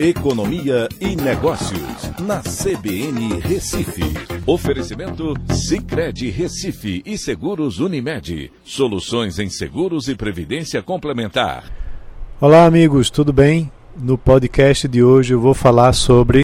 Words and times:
Economia 0.00 0.88
e 1.00 1.16
Negócios, 1.16 2.12
na 2.20 2.40
CBN 2.40 3.40
Recife. 3.40 4.04
Oferecimento 4.46 5.34
Cicred 5.52 6.30
Recife 6.30 7.02
e 7.04 7.18
Seguros 7.18 7.80
Unimed. 7.80 8.52
Soluções 8.62 9.40
em 9.40 9.50
seguros 9.50 10.06
e 10.06 10.14
previdência 10.14 10.80
complementar. 10.84 11.64
Olá, 12.40 12.64
amigos, 12.64 13.10
tudo 13.10 13.32
bem? 13.32 13.72
No 13.96 14.16
podcast 14.16 14.86
de 14.86 15.02
hoje 15.02 15.34
eu 15.34 15.40
vou 15.40 15.52
falar 15.52 15.92
sobre 15.92 16.42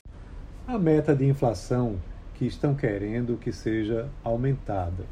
a 0.66 0.77
meta 0.77 1.14
de 1.14 1.25
inflação 1.25 1.95
que 2.34 2.46
estão 2.46 2.75
querendo 2.75 3.36
que 3.36 3.52
seja 3.52 4.09
aumentada. 4.25 5.07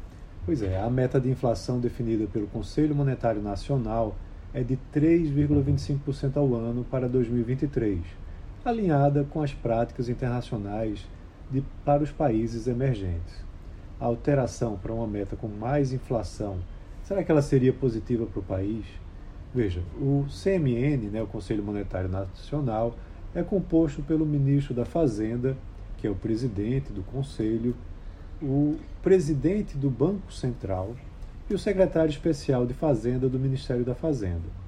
Pois 0.45 0.61
é, 0.61 0.81
a 0.81 0.89
meta 0.89 1.17
de 1.17 1.29
inflação 1.29 1.79
definida 1.79 2.27
pelo 2.27 2.47
Conselho 2.47 2.93
Monetário 2.93 3.41
Nacional 3.41 4.17
é 4.53 4.61
de 4.61 4.77
3,25% 4.93 6.35
ao 6.35 6.53
ano 6.53 6.85
para 6.91 7.07
2023 7.07 8.22
alinhada 8.69 9.25
com 9.29 9.41
as 9.41 9.53
práticas 9.53 10.07
internacionais 10.07 11.05
de, 11.51 11.61
para 11.83 12.03
os 12.03 12.11
países 12.11 12.67
emergentes. 12.67 13.43
A 13.99 14.05
alteração 14.05 14.77
para 14.77 14.93
uma 14.93 15.07
meta 15.07 15.35
com 15.35 15.47
mais 15.47 15.93
inflação, 15.93 16.59
será 17.03 17.23
que 17.23 17.31
ela 17.31 17.41
seria 17.41 17.73
positiva 17.73 18.25
para 18.25 18.39
o 18.39 18.43
país? 18.43 18.85
Veja, 19.53 19.81
o 19.97 20.25
CMN, 20.29 21.09
né, 21.09 21.21
o 21.21 21.27
Conselho 21.27 21.63
Monetário 21.63 22.09
Nacional, 22.09 22.95
é 23.35 23.43
composto 23.43 24.01
pelo 24.01 24.25
ministro 24.25 24.73
da 24.73 24.85
Fazenda, 24.85 25.55
que 25.97 26.07
é 26.07 26.09
o 26.09 26.15
presidente 26.15 26.91
do 26.91 27.03
Conselho, 27.03 27.75
o 28.41 28.77
presidente 29.01 29.77
do 29.77 29.89
Banco 29.89 30.33
Central 30.33 30.95
e 31.49 31.53
o 31.53 31.59
secretário 31.59 32.09
especial 32.09 32.65
de 32.65 32.73
Fazenda 32.73 33.29
do 33.29 33.39
Ministério 33.39 33.85
da 33.85 33.93
Fazenda. 33.93 34.63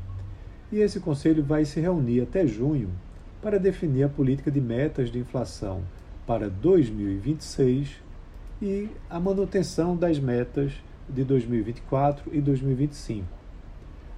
E 0.72 0.80
esse 0.80 1.00
conselho 1.00 1.44
vai 1.44 1.66
se 1.66 1.80
reunir 1.80 2.22
até 2.22 2.46
junho 2.46 2.90
para 3.46 3.60
definir 3.60 4.02
a 4.02 4.10
política 4.10 4.50
de 4.50 4.60
metas 4.60 5.12
de 5.12 5.20
inflação 5.20 5.84
para 6.26 6.50
2026 6.50 8.02
e 8.60 8.90
a 9.08 9.20
manutenção 9.20 9.96
das 9.96 10.18
metas 10.18 10.74
de 11.08 11.24
2024 11.24 12.34
e 12.34 12.42
2025. 12.42 13.24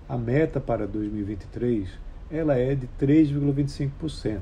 A 0.07 0.17
meta 0.17 0.61
para 0.61 0.87
2023 0.87 1.89
ela 2.31 2.55
é 2.55 2.73
de 2.73 2.87
3,25%. 2.97 4.39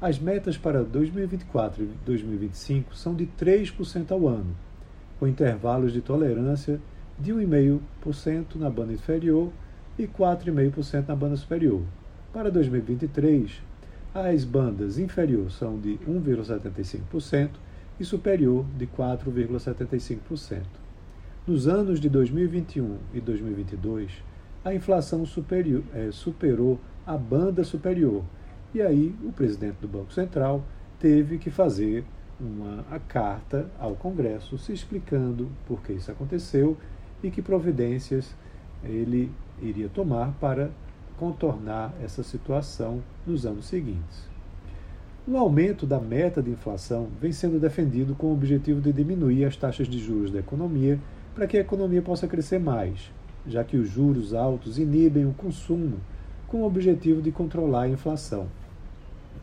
As 0.00 0.18
metas 0.18 0.56
para 0.56 0.82
2024 0.82 1.84
e 1.84 1.86
2025 2.06 2.96
são 2.96 3.14
de 3.14 3.26
3% 3.26 4.10
ao 4.10 4.26
ano, 4.26 4.56
com 5.20 5.28
intervalos 5.28 5.92
de 5.92 6.00
tolerância 6.00 6.80
de 7.18 7.30
1,5% 7.30 8.54
na 8.54 8.70
banda 8.70 8.94
inferior 8.94 9.52
e 9.98 10.06
4,5% 10.06 11.08
na 11.08 11.14
banda 11.14 11.36
superior. 11.36 11.82
Para 12.36 12.50
2023, 12.50 13.62
as 14.14 14.44
bandas 14.44 14.98
inferior 14.98 15.50
são 15.50 15.80
de 15.80 15.98
1,75% 16.06 17.52
e 17.98 18.04
superior 18.04 18.62
de 18.76 18.86
4,75%. 18.86 20.60
Nos 21.46 21.66
anos 21.66 21.98
de 21.98 22.10
2021 22.10 22.98
e 23.14 23.22
2022, 23.22 24.22
a 24.62 24.74
inflação 24.74 25.24
superior, 25.24 25.82
é, 25.94 26.10
superou 26.12 26.78
a 27.06 27.16
banda 27.16 27.64
superior. 27.64 28.22
E 28.74 28.82
aí 28.82 29.16
o 29.24 29.32
presidente 29.32 29.76
do 29.80 29.88
Banco 29.88 30.12
Central 30.12 30.62
teve 31.00 31.38
que 31.38 31.50
fazer 31.50 32.04
uma 32.38 33.00
carta 33.08 33.66
ao 33.78 33.94
Congresso 33.94 34.58
se 34.58 34.74
explicando 34.74 35.50
por 35.66 35.80
que 35.80 35.94
isso 35.94 36.12
aconteceu 36.12 36.76
e 37.22 37.30
que 37.30 37.40
providências 37.40 38.36
ele 38.84 39.32
iria 39.62 39.88
tomar 39.88 40.32
para 40.38 40.70
contornar 41.18 41.92
essa 42.02 42.22
situação 42.22 43.02
nos 43.26 43.44
anos 43.44 43.66
seguintes. 43.66 44.28
O 45.28 45.36
aumento 45.36 45.86
da 45.86 45.98
meta 45.98 46.40
de 46.40 46.50
inflação 46.50 47.08
vem 47.20 47.32
sendo 47.32 47.58
defendido 47.58 48.14
com 48.14 48.28
o 48.28 48.32
objetivo 48.32 48.80
de 48.80 48.92
diminuir 48.92 49.44
as 49.44 49.56
taxas 49.56 49.88
de 49.88 49.98
juros 49.98 50.30
da 50.30 50.38
economia 50.38 51.00
para 51.34 51.46
que 51.46 51.56
a 51.56 51.60
economia 51.60 52.00
possa 52.00 52.28
crescer 52.28 52.60
mais, 52.60 53.10
já 53.46 53.64
que 53.64 53.76
os 53.76 53.90
juros 53.90 54.32
altos 54.32 54.78
inibem 54.78 55.26
o 55.26 55.32
consumo 55.32 55.98
com 56.46 56.62
o 56.62 56.66
objetivo 56.66 57.20
de 57.20 57.32
controlar 57.32 57.82
a 57.82 57.88
inflação. 57.88 58.46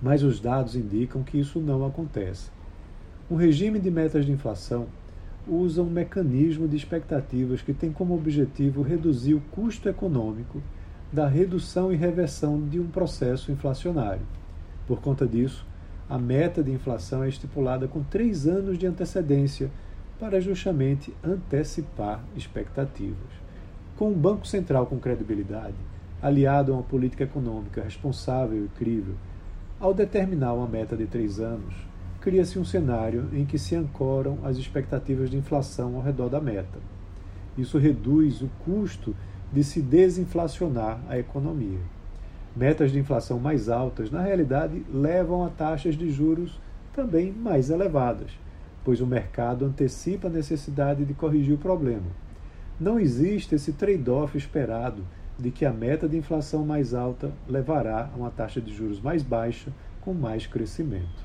Mas 0.01 0.23
os 0.23 0.39
dados 0.39 0.75
indicam 0.75 1.21
que 1.21 1.37
isso 1.37 1.59
não 1.59 1.85
acontece. 1.85 2.49
Um 3.29 3.35
regime 3.35 3.79
de 3.79 3.91
metas 3.91 4.25
de 4.25 4.31
inflação 4.31 4.87
usa 5.47 5.81
um 5.81 5.89
mecanismo 5.89 6.67
de 6.67 6.77
expectativas 6.77 7.61
que 7.61 7.73
tem 7.73 7.91
como 7.91 8.15
objetivo 8.15 8.81
reduzir 8.81 9.33
o 9.33 9.41
custo 9.51 9.89
econômico 9.89 10.61
da 11.13 11.27
redução 11.27 11.93
e 11.93 11.95
reversão 11.95 12.59
de 12.59 12.79
um 12.79 12.87
processo 12.87 13.51
inflacionário. 13.51 14.25
Por 14.87 14.99
conta 14.99 15.27
disso, 15.27 15.63
a 16.09 16.17
meta 16.17 16.63
de 16.63 16.71
inflação 16.71 17.23
é 17.23 17.29
estipulada 17.29 17.87
com 17.87 18.01
três 18.01 18.47
anos 18.47 18.79
de 18.79 18.87
antecedência 18.87 19.69
para 20.19 20.41
justamente 20.41 21.13
antecipar 21.23 22.19
expectativas. 22.35 23.29
Com 23.95 24.09
um 24.09 24.17
Banco 24.17 24.47
Central 24.47 24.87
com 24.87 24.97
credibilidade, 24.97 25.75
aliado 26.19 26.71
a 26.71 26.77
uma 26.77 26.83
política 26.83 27.25
econômica 27.25 27.83
responsável 27.83 28.65
e 28.65 28.69
crível, 28.69 29.13
ao 29.79 29.93
determinar 29.93 30.53
uma 30.53 30.67
meta 30.67 30.97
de 30.97 31.05
três 31.05 31.39
anos, 31.39 31.75
cria-se 32.21 32.57
um 32.57 32.65
cenário 32.65 33.29
em 33.33 33.45
que 33.45 33.59
se 33.59 33.75
ancoram 33.75 34.39
as 34.43 34.57
expectativas 34.57 35.29
de 35.29 35.37
inflação 35.37 35.95
ao 35.95 36.01
redor 36.01 36.29
da 36.29 36.41
meta. 36.41 36.79
Isso 37.55 37.77
reduz 37.77 38.41
o 38.41 38.49
custo 38.65 39.15
de 39.53 39.63
se 39.63 39.81
desinflacionar 39.81 40.99
a 41.07 41.17
economia. 41.17 41.79
Metas 42.55 42.91
de 42.91 42.99
inflação 42.99 43.39
mais 43.39 43.69
altas, 43.69 44.09
na 44.09 44.21
realidade, 44.21 44.83
levam 44.91 45.45
a 45.45 45.49
taxas 45.49 45.95
de 45.95 46.09
juros 46.09 46.59
também 46.91 47.31
mais 47.31 47.69
elevadas, 47.69 48.31
pois 48.83 48.99
o 48.99 49.07
mercado 49.07 49.65
antecipa 49.65 50.27
a 50.27 50.31
necessidade 50.31 51.05
de 51.05 51.13
corrigir 51.13 51.53
o 51.53 51.59
problema. 51.59 52.23
Não 52.79 52.99
existe 52.99 53.53
esse 53.53 53.73
trade-off 53.73 54.35
esperado 54.35 55.03
de 55.37 55.51
que 55.51 55.65
a 55.65 55.71
meta 55.71 56.07
de 56.07 56.17
inflação 56.17 56.65
mais 56.65 56.93
alta 56.93 57.31
levará 57.47 58.09
a 58.11 58.17
uma 58.17 58.31
taxa 58.31 58.59
de 58.59 58.73
juros 58.73 58.99
mais 58.99 59.21
baixa 59.21 59.71
com 60.01 60.13
mais 60.13 60.47
crescimento. 60.47 61.23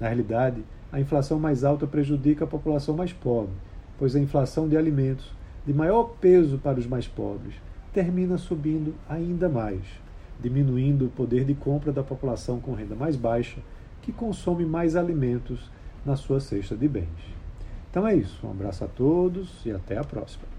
Na 0.00 0.06
realidade, 0.06 0.64
a 0.90 1.00
inflação 1.00 1.38
mais 1.38 1.64
alta 1.64 1.86
prejudica 1.86 2.44
a 2.44 2.48
população 2.48 2.96
mais 2.96 3.12
pobre, 3.12 3.54
pois 3.98 4.16
a 4.16 4.20
inflação 4.20 4.68
de 4.68 4.76
alimentos 4.76 5.37
de 5.68 5.74
maior 5.74 6.14
peso 6.18 6.56
para 6.56 6.78
os 6.78 6.86
mais 6.86 7.06
pobres, 7.06 7.54
termina 7.92 8.38
subindo 8.38 8.94
ainda 9.06 9.50
mais, 9.50 9.82
diminuindo 10.40 11.04
o 11.04 11.10
poder 11.10 11.44
de 11.44 11.54
compra 11.54 11.92
da 11.92 12.02
população 12.02 12.58
com 12.58 12.72
renda 12.72 12.94
mais 12.94 13.16
baixa, 13.16 13.60
que 14.00 14.10
consome 14.10 14.64
mais 14.64 14.96
alimentos 14.96 15.70
na 16.06 16.16
sua 16.16 16.40
cesta 16.40 16.74
de 16.74 16.88
bens. 16.88 17.36
Então 17.90 18.08
é 18.08 18.14
isso. 18.14 18.46
Um 18.46 18.50
abraço 18.50 18.82
a 18.82 18.88
todos 18.88 19.60
e 19.66 19.70
até 19.70 19.98
a 19.98 20.04
próxima. 20.04 20.57